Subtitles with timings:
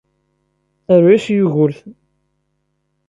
[0.93, 1.91] Aru-yas i Yugurten!